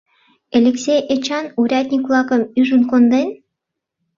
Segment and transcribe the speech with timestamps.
[0.57, 3.29] —Элексей Эчан урядник-влакым ӱжын конден?